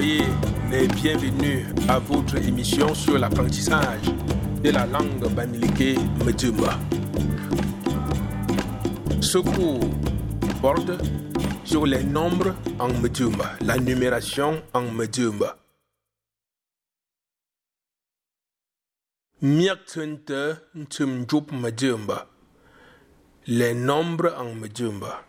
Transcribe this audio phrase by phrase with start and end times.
[0.00, 4.06] bienvenue à votre émission sur l'apprentissage
[4.62, 6.78] de la langue bamileke Medjumba.
[9.20, 9.90] Ce cours
[10.62, 10.92] porte
[11.64, 15.56] sur les nombres en Medjumba, la numération en Medjumba,
[23.46, 25.24] les nombres en Medjumba.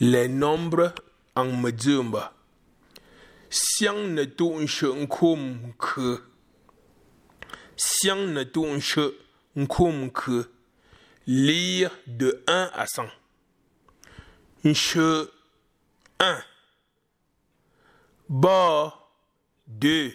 [0.00, 0.94] Les nombres
[1.34, 2.32] en Medjumba.
[3.50, 6.20] Xiang ne tu nshe nkum ke.
[7.76, 9.08] Xiang ne tu nshe
[9.56, 10.44] nkum ke.
[11.26, 13.08] Lire de 1 à 100.
[14.64, 15.26] Nshe
[16.20, 16.42] 1.
[18.28, 18.94] Ba
[19.66, 20.12] 2.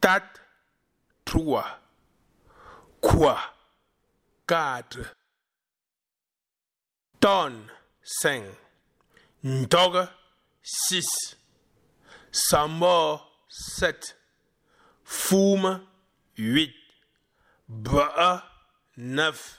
[0.00, 0.26] Tat
[1.24, 1.64] 3.
[3.00, 3.38] Quoi
[4.48, 4.98] 4.
[7.20, 7.62] Tonne
[8.04, 8.56] 5.
[9.44, 10.08] Ndog
[10.62, 11.36] 6.
[12.30, 14.14] Samba 7.
[15.04, 15.86] Foum
[16.36, 16.74] 8.
[17.68, 18.42] Ba
[18.96, 19.58] 9.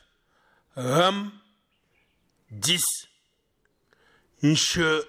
[0.76, 1.42] Ram
[2.52, 2.82] 10.
[4.42, 5.04] Nche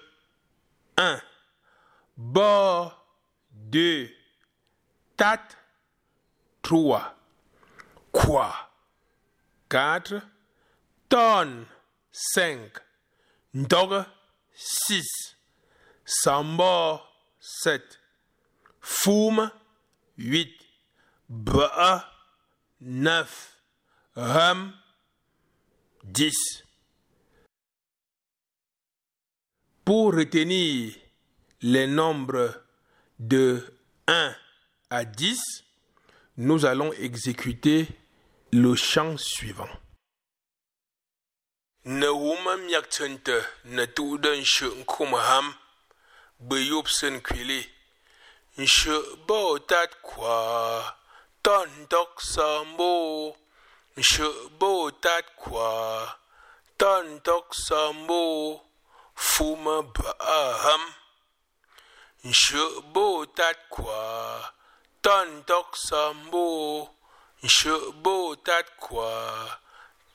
[0.97, 1.21] 1.
[2.17, 2.97] Ba
[3.51, 4.09] 2.
[5.17, 5.57] Tat
[6.61, 7.15] 3.
[8.11, 8.53] Quoi
[9.69, 10.21] 4.
[11.09, 11.65] Tonne
[12.11, 12.84] 5.
[13.55, 14.03] Ndog
[14.53, 15.37] 6.
[16.03, 17.01] Samba
[17.39, 17.99] 7.
[18.81, 19.49] Foum
[20.17, 20.49] 8.
[21.29, 22.03] Ba
[22.81, 23.61] 9.
[24.17, 24.73] Ram
[26.03, 26.33] 10.
[29.85, 30.93] Pour retenir
[31.61, 32.61] les nombres
[33.19, 33.63] de
[34.07, 34.35] 1
[34.89, 35.39] à 10,
[36.37, 37.87] nous allons exécuter
[38.51, 39.69] le chant suivant.
[41.85, 45.53] Nauma myaktsanta na tudan shi kuma ham
[46.39, 47.69] bayubsan kwile
[48.65, 48.89] shi
[49.27, 50.95] bautat kwa
[51.43, 53.37] ton dok sambo
[54.01, 54.23] shi
[54.59, 56.17] bautat kwa
[56.77, 58.21] ton dok sambo
[59.15, 60.83] fuma ba'aham
[62.33, 62.61] shi
[62.93, 64.51] bautat kwa
[65.03, 66.89] ton dok sambo
[67.47, 67.69] shi
[68.03, 69.59] bautat kwa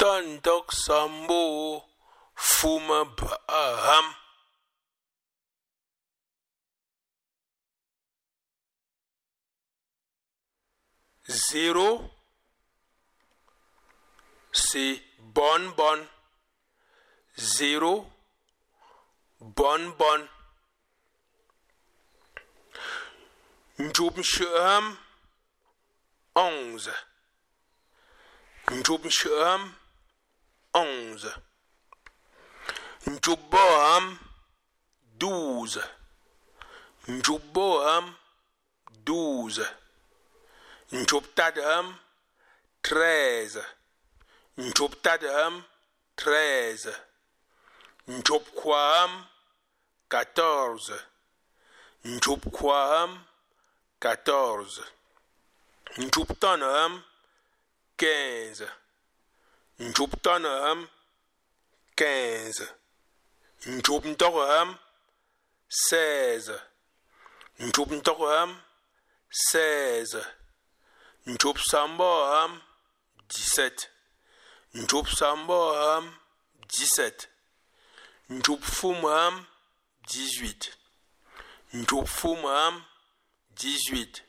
[0.00, 1.84] Tantak Sambo
[2.34, 4.14] Fuma Braham.
[11.28, 12.10] Zéro,
[14.52, 16.06] c'est bonne bonne.
[17.36, 18.10] Zéro,
[19.38, 20.26] bonne bonne.
[23.78, 24.96] Njubenschuham,
[26.34, 26.94] onze.
[28.70, 29.74] Njubenschuham,
[30.72, 31.34] 11.
[33.06, 34.18] Njoboam,
[35.18, 35.82] 12.
[37.08, 38.14] Njoboam,
[39.04, 39.66] 12.
[40.92, 41.98] Njobtadam,
[42.82, 43.62] 13.
[44.56, 45.64] Njobtadam,
[46.16, 46.92] 13.
[48.06, 49.26] Njobquam,
[50.08, 50.92] 14.
[52.04, 53.24] Njobquam,
[54.00, 54.82] 14.
[55.98, 57.02] Njobtanam,
[57.96, 58.66] 15.
[59.80, 60.88] Ndjoub Tonham,
[61.96, 62.68] 15.
[63.66, 64.78] Ndjoub Ntorham,
[65.68, 66.60] 16.
[67.58, 68.50] Ndjoub Ntorham,
[69.30, 70.24] 16.
[71.26, 72.60] Ndjoub Samboham,
[73.28, 73.88] 17.
[74.74, 76.04] Ndjoub Samboham,
[76.68, 77.28] 17.
[78.30, 79.46] Ndjoub Fumham,
[80.06, 80.72] 18.
[81.72, 82.84] Ndjoub Fumham,
[83.54, 84.22] 18.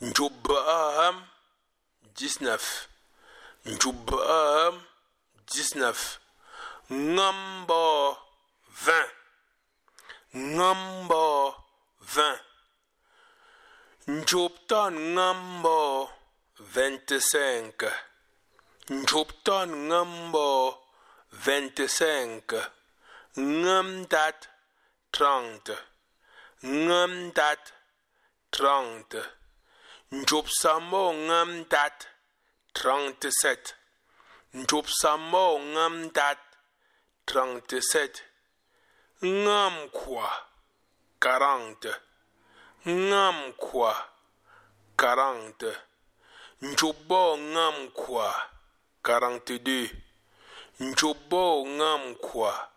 [0.00, 1.26] Ndjoub Baaham,
[2.14, 2.88] 19.
[3.64, 4.82] Ndjoubam
[5.46, 6.18] 19.
[6.90, 8.16] Ngamba
[8.84, 9.10] 20.
[10.34, 11.54] Ngamba
[12.00, 12.38] 20.
[14.06, 16.08] Njoptan Ngamba
[16.58, 17.92] 25.
[18.88, 20.74] Njoptan Ngamba
[21.32, 22.70] 25.
[23.38, 24.48] Ngamdat
[25.12, 25.76] 30.
[26.64, 27.72] Ngamdat
[28.52, 29.24] 30.
[30.12, 32.19] Njopsambo Ngamdat 30.
[32.74, 33.56] 37
[34.54, 36.38] Njopsambo Ngamdat
[37.26, 38.08] 37
[39.24, 40.30] Ngamkwa
[41.20, 41.94] 40
[42.88, 44.08] ngam kwa
[44.96, 45.74] 40
[46.62, 48.48] njobo ngam kwa
[49.04, 49.88] 42
[50.80, 52.68] njobo ngam kwa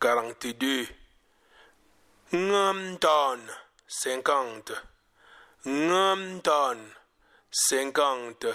[0.00, 0.86] 42
[2.34, 3.48] ngam don
[4.04, 4.76] 50
[5.68, 6.92] ngam don
[7.70, 8.54] 50